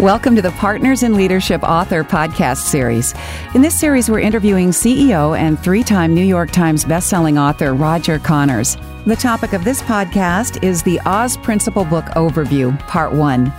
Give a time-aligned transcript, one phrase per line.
[0.00, 3.12] Welcome to the Partners in Leadership Author Podcast Series.
[3.54, 8.18] In this series, we're interviewing CEO and three time New York Times bestselling author Roger
[8.18, 8.78] Connors.
[9.04, 13.52] The topic of this podcast is the Oz Principle Book Overview, Part 1.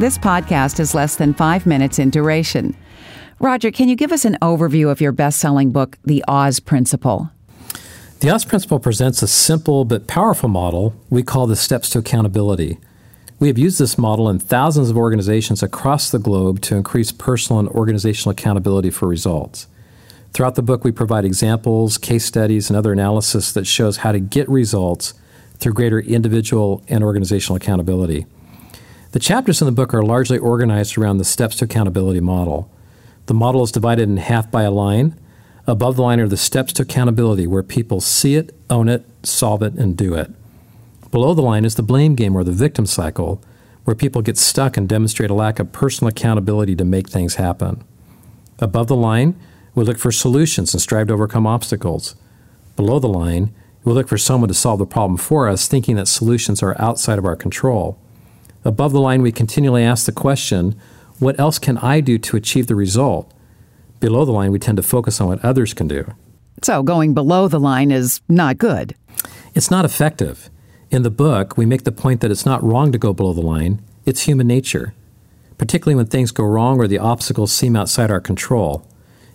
[0.00, 2.74] This podcast is less than five minutes in duration.
[3.38, 7.30] Roger, can you give us an overview of your best-selling book, The Oz Principle?
[8.18, 12.78] The Oz Principle presents a simple but powerful model we call the steps to accountability.
[13.40, 17.60] We have used this model in thousands of organizations across the globe to increase personal
[17.60, 19.68] and organizational accountability for results.
[20.32, 24.18] Throughout the book, we provide examples, case studies, and other analysis that shows how to
[24.18, 25.14] get results
[25.58, 28.26] through greater individual and organizational accountability.
[29.12, 32.68] The chapters in the book are largely organized around the steps to accountability model.
[33.26, 35.18] The model is divided in half by a line.
[35.64, 39.62] Above the line are the steps to accountability, where people see it, own it, solve
[39.62, 40.32] it, and do it.
[41.10, 43.42] Below the line is the blame game or the victim cycle,
[43.84, 47.82] where people get stuck and demonstrate a lack of personal accountability to make things happen.
[48.58, 49.38] Above the line,
[49.74, 52.14] we look for solutions and strive to overcome obstacles.
[52.76, 56.08] Below the line, we look for someone to solve the problem for us, thinking that
[56.08, 57.98] solutions are outside of our control.
[58.64, 60.78] Above the line, we continually ask the question,
[61.18, 63.32] What else can I do to achieve the result?
[64.00, 66.12] Below the line, we tend to focus on what others can do.
[66.62, 68.94] So, going below the line is not good.
[69.54, 70.50] It's not effective.
[70.90, 73.42] In the book, we make the point that it's not wrong to go below the
[73.42, 74.94] line, it's human nature,
[75.58, 78.86] particularly when things go wrong or the obstacles seem outside our control.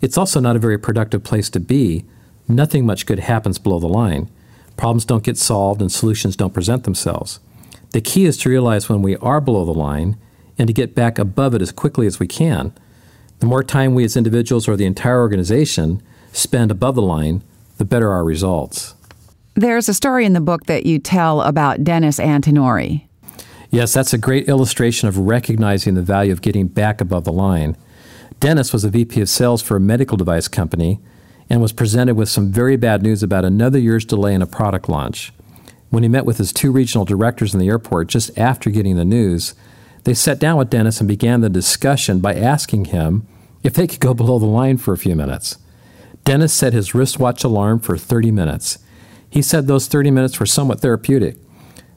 [0.00, 2.04] It's also not a very productive place to be.
[2.48, 4.28] Nothing much good happens below the line.
[4.76, 7.38] Problems don't get solved and solutions don't present themselves.
[7.92, 10.16] The key is to realize when we are below the line
[10.58, 12.72] and to get back above it as quickly as we can.
[13.38, 17.42] The more time we as individuals or the entire organization spend above the line,
[17.78, 18.94] the better our results.
[19.58, 23.06] There's a story in the book that you tell about Dennis Antinori.
[23.70, 27.74] Yes, that's a great illustration of recognizing the value of getting back above the line.
[28.38, 31.00] Dennis was a VP of sales for a medical device company
[31.48, 34.90] and was presented with some very bad news about another year's delay in a product
[34.90, 35.32] launch.
[35.88, 39.06] When he met with his two regional directors in the airport just after getting the
[39.06, 39.54] news,
[40.04, 43.26] they sat down with Dennis and began the discussion by asking him
[43.62, 45.56] if they could go below the line for a few minutes.
[46.24, 48.80] Dennis set his wristwatch alarm for 30 minutes.
[49.36, 51.36] He said those 30 minutes were somewhat therapeutic.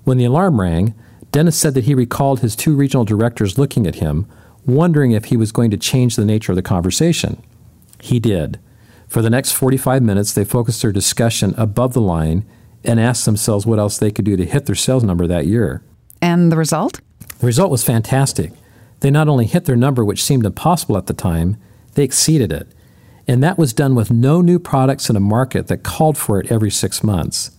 [0.03, 0.94] When the alarm rang,
[1.31, 4.27] Dennis said that he recalled his two regional directors looking at him,
[4.66, 7.41] wondering if he was going to change the nature of the conversation.
[8.01, 8.59] He did.
[9.07, 12.44] For the next 45 minutes, they focused their discussion above the line
[12.83, 15.81] and asked themselves what else they could do to hit their sales number that year.
[16.22, 16.99] And the result?
[17.38, 18.51] The result was fantastic.
[18.99, 21.55] They not only hit their number, which seemed impossible at the time,
[21.94, 22.67] they exceeded it.
[23.29, 26.51] And that was done with no new products in a market that called for it
[26.51, 27.51] every six months.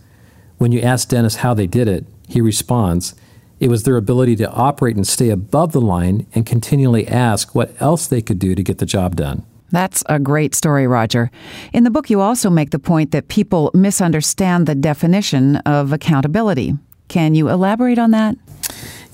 [0.59, 3.15] When you ask Dennis how they did it, he responds,
[3.61, 7.81] it was their ability to operate and stay above the line and continually ask what
[7.81, 9.45] else they could do to get the job done.
[9.71, 11.31] That's a great story, Roger.
[11.73, 16.75] In the book, you also make the point that people misunderstand the definition of accountability.
[17.07, 18.35] Can you elaborate on that?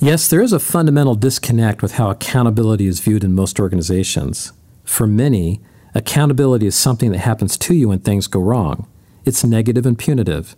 [0.00, 4.54] Yes, there is a fundamental disconnect with how accountability is viewed in most organizations.
[4.84, 5.60] For many,
[5.96, 8.86] Accountability is something that happens to you when things go wrong.
[9.24, 10.54] It's negative and punitive.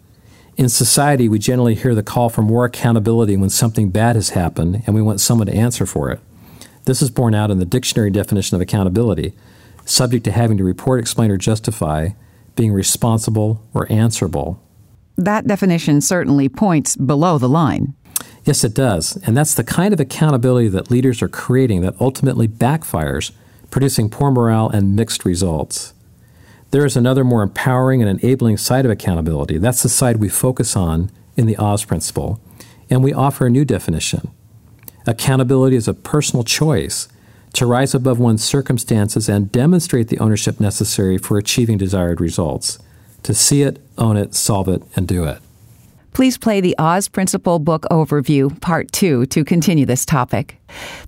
[0.57, 4.83] In society, we generally hear the call for more accountability when something bad has happened
[4.85, 6.19] and we want someone to answer for it.
[6.87, 9.33] This is borne out in the dictionary definition of accountability,
[9.85, 12.09] subject to having to report, explain, or justify,
[12.57, 14.61] being responsible or answerable.
[15.17, 17.95] That definition certainly points below the line.
[18.43, 19.17] Yes, it does.
[19.25, 23.31] And that's the kind of accountability that leaders are creating that ultimately backfires
[23.71, 25.95] producing poor morale and mixed results.
[26.71, 29.59] There is another more empowering and enabling side of accountability.
[29.59, 32.41] That's the side we focus on in the Oz principle,
[32.91, 34.31] and we offer a new definition.
[35.07, 37.09] Accountability is a personal choice
[37.55, 42.79] to rise above one's circumstances and demonstrate the ownership necessary for achieving desired results,
[43.23, 45.39] to see it, own it, solve it, and do it.
[46.13, 50.59] Please play the Oz Principle Book Overview, Part 2, to continue this topic.